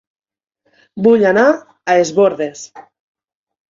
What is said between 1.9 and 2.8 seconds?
Es Bòrdes